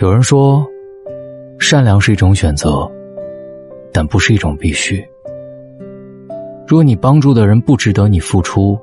[0.00, 0.66] 有人说，
[1.60, 2.90] 善良是一种选择，
[3.92, 5.02] 但不是一种必须。
[6.66, 8.76] 若你帮助的人不值得你付出，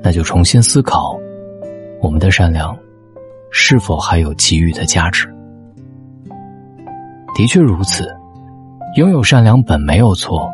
[0.00, 1.18] 那就重新思考，
[2.00, 2.78] 我们的善良
[3.50, 5.26] 是否还有给予的价值。
[7.34, 8.08] 的确如此，
[8.96, 10.48] 拥有善良本没有错，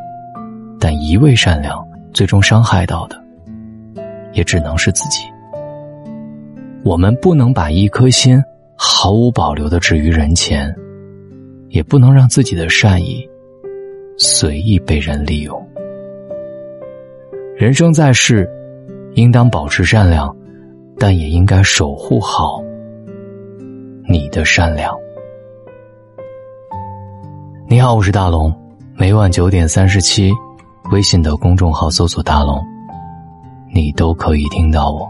[0.80, 3.22] 但一味善良，最终伤害到的，
[4.32, 5.26] 也只能是自己。
[6.82, 8.42] 我们不能把一颗心。
[8.84, 10.74] 毫无保留的置于人前，
[11.68, 13.24] 也不能让自己的善意
[14.18, 15.64] 随意被人利用。
[17.56, 18.44] 人生在世，
[19.14, 20.36] 应当保持善良，
[20.98, 22.60] 但也应该守护好
[24.08, 24.92] 你的善良。
[27.68, 28.52] 你好，我是大龙，
[28.96, 30.32] 每晚九点三十七，
[30.90, 32.60] 微信的公众号搜索“大龙”，
[33.72, 35.08] 你都可以听到我。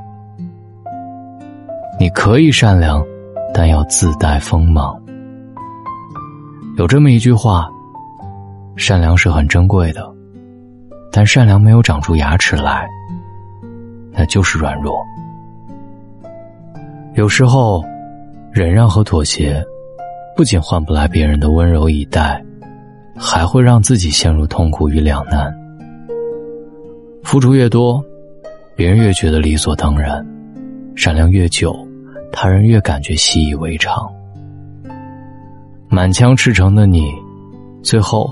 [1.99, 3.03] 你可以善良。
[3.55, 4.99] 但要自带锋芒。
[6.77, 7.69] 有这么一句话：
[8.77, 10.11] 善良是很珍贵的，
[11.13, 12.89] 但善良没有长出牙齿来，
[14.11, 14.95] 那就是软弱。
[17.15, 17.85] 有时候，
[18.51, 19.63] 忍让和妥协，
[20.35, 22.43] 不仅换不来别人的温柔以待，
[23.15, 25.55] 还会让自己陷入痛苦与两难。
[27.23, 28.03] 付出越多，
[28.75, 30.25] 别人越觉得理所当然；
[30.97, 31.77] 善良越久。
[32.33, 34.11] 他人越感觉习以为常，
[35.89, 37.13] 满腔赤诚的你，
[37.83, 38.29] 最后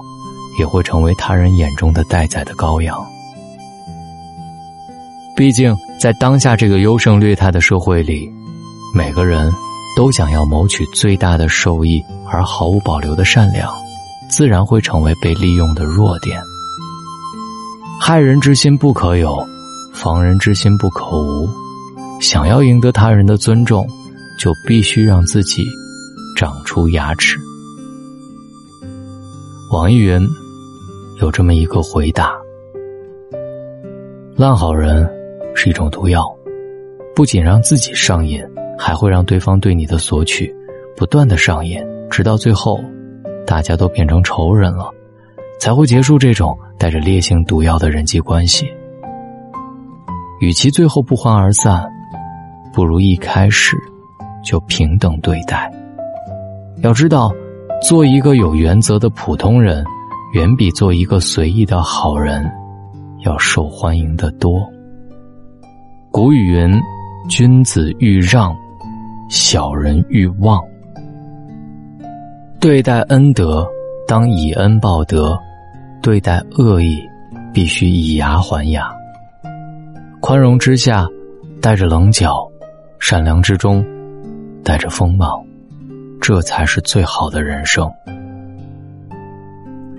[0.58, 2.98] 也会成为他人眼中的待宰的羔羊。
[5.36, 8.30] 毕竟，在当下这个优胜劣汰的社会里，
[8.94, 9.52] 每个人
[9.96, 13.72] 都想要谋取最大的受益，而毫无保留的善良，
[14.28, 16.42] 自然会成为被利用的弱点。
[18.00, 19.46] 害人之心不可有，
[19.92, 21.48] 防人之心不可无。
[22.20, 23.86] 想要赢得他人的尊重，
[24.38, 25.64] 就必须让自己
[26.36, 27.38] 长出牙齿。
[29.72, 30.20] 网易云
[31.20, 32.34] 有这么一个回答：
[34.36, 35.08] 烂好人
[35.54, 36.22] 是一种毒药，
[37.16, 38.44] 不仅让自己上瘾，
[38.78, 40.54] 还会让对方对你的索取
[40.94, 42.78] 不断的上瘾，直到最后，
[43.47, 44.91] 大家都变成仇人了，
[45.58, 48.70] 才会结束这种带着烈性毒药的人际关系。
[50.41, 51.82] 与其最后不欢而散。
[52.72, 53.76] 不如一开始
[54.44, 55.70] 就平等对待。
[56.82, 57.32] 要知道，
[57.82, 59.84] 做一个有原则的普通人，
[60.34, 62.50] 远比做一个随意的好人
[63.25, 64.66] 要受欢迎的多。
[66.10, 66.81] 古语云
[67.28, 68.56] ：“君子欲让，
[69.28, 70.60] 小人欲忘。”
[72.60, 73.66] 对待恩德，
[74.08, 75.38] 当以恩报德；
[76.02, 76.98] 对待恶意，
[77.52, 78.91] 必须以牙还牙。
[80.20, 81.06] 宽容之下，
[81.62, 82.50] 带着棱角。
[83.10, 83.84] 善良之中，
[84.62, 85.44] 带着锋芒，
[86.21, 87.91] 这才是最好的人生。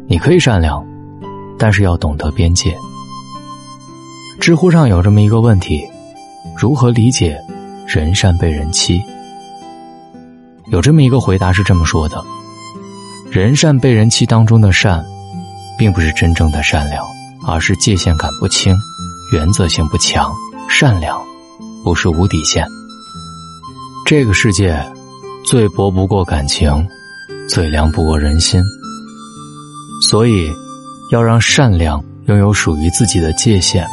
[0.07, 0.81] 你可以善良，
[1.59, 2.73] 但是要懂得边界。
[4.39, 5.85] 知乎上有这么一个问题：
[6.57, 7.37] 如何理解
[7.85, 9.03] “人善被人欺”？
[10.71, 12.23] 有这么一个回答是这么说的
[13.29, 15.05] ：“人善被人欺当中的善，
[15.77, 17.05] 并不是真正的善良，
[17.45, 18.73] 而是界限感不清，
[19.33, 20.33] 原则性不强。
[20.69, 21.21] 善良，
[21.83, 22.65] 不是无底线。”
[24.11, 24.77] 这个世界，
[25.45, 26.85] 最薄不过感情，
[27.47, 28.61] 最凉不过人心。
[30.09, 30.51] 所以，
[31.13, 33.87] 要让善良拥有属于自己的界限，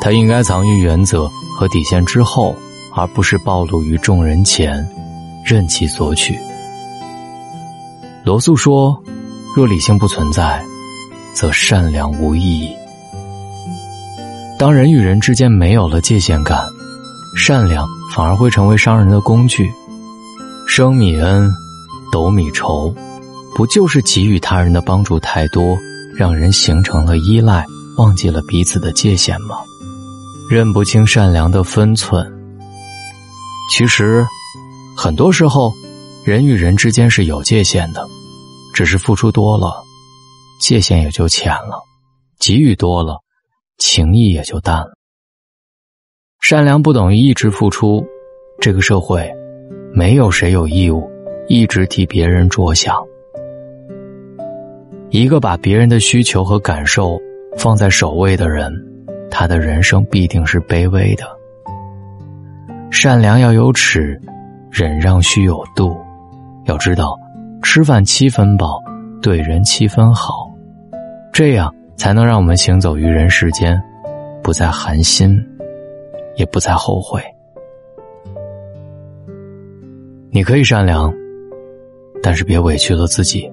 [0.00, 2.56] 它应该藏于原则和底线之后，
[2.94, 4.82] 而不是暴露于众人前，
[5.44, 6.34] 任其索取。
[8.24, 8.98] 罗素说
[9.54, 10.64] ：“若理性不存在，
[11.34, 12.74] 则善良无意义。
[14.58, 16.64] 当人与人之间没有了界限感。”
[17.36, 19.70] 善良反而会成为伤人的工具，
[20.66, 21.52] 升米恩，
[22.10, 22.92] 斗米仇，
[23.54, 25.78] 不就是给予他人的帮助太多，
[26.14, 27.64] 让人形成了依赖，
[27.98, 29.58] 忘记了彼此的界限吗？
[30.50, 32.26] 认不清善良的分寸。
[33.70, 34.26] 其实，
[34.96, 35.70] 很多时候，
[36.24, 38.08] 人与人之间是有界限的，
[38.74, 39.84] 只是付出多了，
[40.58, 41.78] 界限也就浅了；
[42.40, 43.20] 给予多了，
[43.76, 44.95] 情谊也就淡了。
[46.48, 48.06] 善良不等于一直付出，
[48.60, 49.28] 这个社会，
[49.92, 51.10] 没有谁有义务
[51.48, 52.94] 一直替别人着想。
[55.10, 57.20] 一个把别人的需求和感受
[57.58, 58.72] 放在首位的人，
[59.28, 61.24] 他的人生必定是卑微的。
[62.92, 64.16] 善良要有尺，
[64.70, 65.96] 忍让需有度。
[66.66, 67.18] 要知道，
[67.60, 68.80] 吃饭七分饱，
[69.20, 70.48] 对人七分好，
[71.32, 73.76] 这样才能让我们行走于人世间，
[74.44, 75.44] 不再寒心。
[76.36, 77.20] 也不再后悔。
[80.30, 81.12] 你可以善良，
[82.22, 83.50] 但是别委屈了自己。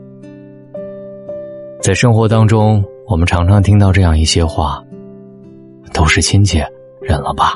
[1.82, 4.84] 在生活当中，我们常常听到这样一些话
[5.94, 6.60] ：“都是亲戚，
[7.02, 7.54] 忍了吧；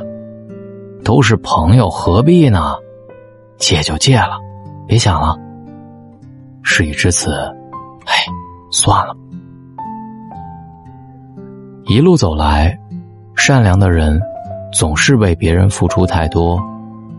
[1.03, 2.75] 都是朋友，何必呢？
[3.57, 4.37] 借就借了，
[4.87, 5.37] 别想了。”
[6.63, 7.31] 事已至此，
[8.05, 8.13] 哎，
[8.71, 9.15] 算了。
[11.85, 12.77] 一路走来，
[13.35, 14.21] 善良的人
[14.77, 16.61] 总是为别人付出太多，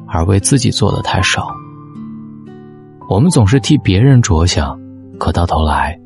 [0.07, 1.53] 而为自己做的太少。
[3.09, 4.79] 我们总是替别人着想，
[5.19, 5.99] 可到头来，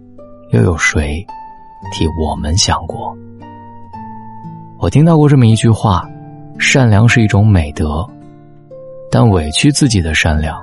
[0.53, 1.23] 又有谁
[1.93, 3.15] 替我们想过？
[4.79, 6.09] 我听到过这么一句话：
[6.59, 8.03] 善良是一种美德，
[9.11, 10.59] 但委屈自己的善良，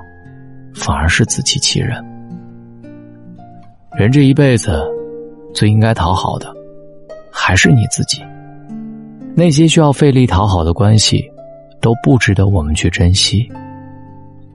[0.74, 2.04] 反而是自欺欺人。
[3.92, 4.82] 人这一辈子，
[5.54, 6.52] 最应该讨好的，
[7.30, 8.20] 还是你自己。
[9.34, 11.24] 那些需要费力讨好的关系，
[11.80, 13.50] 都不值得我们去珍惜。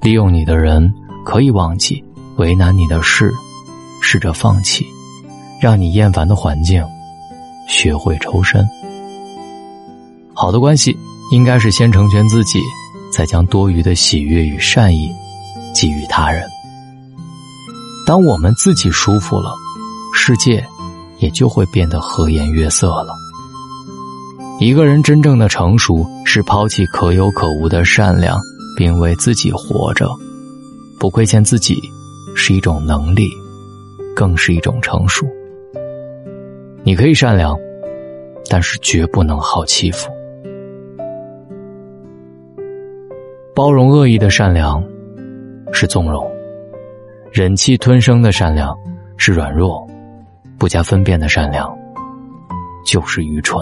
[0.01, 0.93] 利用你的人。
[1.25, 2.03] 可以忘记
[2.37, 3.33] 为难你的事，
[3.99, 4.85] 试着放弃，
[5.59, 6.85] 让你厌烦的环境，
[7.67, 8.63] 学会抽身。
[10.35, 10.95] 好的关系
[11.31, 12.61] 应该是先成全自己，
[13.11, 15.11] 再将多余的喜悦与善意
[15.73, 16.47] 给予他人。
[18.05, 19.55] 当我们自己舒服了，
[20.13, 20.63] 世界
[21.17, 23.15] 也就会变得和颜悦色了。
[24.57, 28.39] 一个人真正的成熟，是抛弃可有可无的善良，
[28.77, 30.07] 并为自己活着。
[30.97, 31.77] 不亏欠自己，
[32.35, 33.27] 是一种能力，
[34.15, 35.27] 更是一种成熟。
[36.83, 37.55] 你可以善良，
[38.49, 40.09] 但是绝不能好欺负。
[43.53, 44.81] 包容恶意的善良
[45.73, 46.25] 是纵容，
[47.29, 48.73] 忍气吞声的善良
[49.17, 49.85] 是软弱，
[50.57, 51.77] 不加分辨的善良
[52.85, 53.61] 就是愚蠢。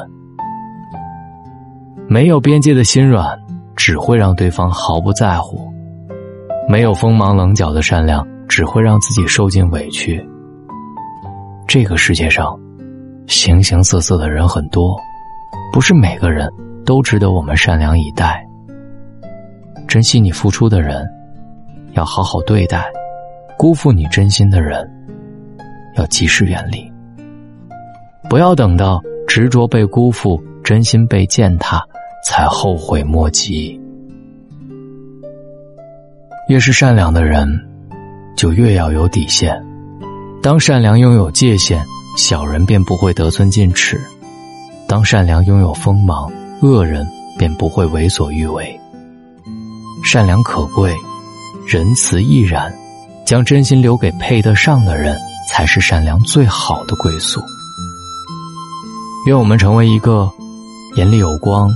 [2.14, 3.36] 没有边界的心软，
[3.76, 5.68] 只会让对方毫不在乎。
[6.70, 10.24] 没有锋芒棱角的善良，只会让自己受尽委屈。
[11.68, 12.56] 这个世界上，
[13.26, 14.96] 形形色色的人很多，
[15.74, 16.48] 不是每个人
[16.86, 18.46] 都值得我们善良以待。
[19.88, 21.04] 珍惜你付出的人，
[21.94, 22.82] 要好好对待；
[23.58, 24.88] 辜负你真心的人，
[25.96, 26.88] 要及时远离。
[28.30, 31.84] 不要等到执着被辜负、真心被践踏，
[32.34, 33.80] 才后悔莫及。
[36.50, 37.48] 越是善良的人，
[38.36, 39.64] 就越要有底线。
[40.42, 41.86] 当善良拥有界限，
[42.18, 44.00] 小人便不会得寸进尺；
[44.88, 46.28] 当善良拥有锋芒，
[46.64, 47.08] 恶人
[47.38, 48.80] 便不会为所欲为。
[50.04, 50.92] 善良可贵，
[51.68, 52.74] 仁慈亦然。
[53.28, 55.16] 将真心留给配得上的人，
[55.48, 57.40] 才是善良最好的归宿。
[59.28, 60.28] 愿我们成为一个
[60.96, 61.72] 眼里有光、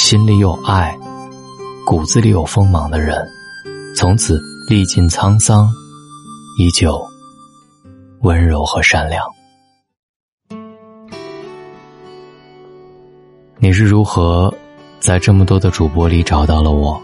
[0.00, 0.98] 心里有爱、
[1.84, 3.22] 骨子里有锋芒的人。
[3.94, 5.68] 从此历尽沧桑，
[6.58, 6.98] 依旧
[8.22, 9.22] 温柔和善良。
[13.58, 14.52] 你是如何
[15.00, 16.98] 在这么多的主播里找到了我？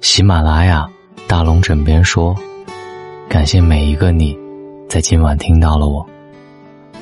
[0.00, 0.88] 喜马拉雅
[1.28, 2.34] 大龙枕边说，
[3.28, 4.36] 感谢每一个你，
[4.88, 6.04] 在今晚听到了我，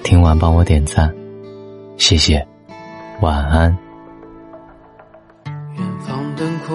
[0.03, 1.15] 听完帮我点赞，
[1.97, 2.44] 谢谢，
[3.21, 3.83] 晚安。